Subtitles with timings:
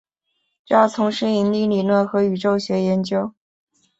[0.65, 3.35] 主要从事引力理论和宇宙学研究。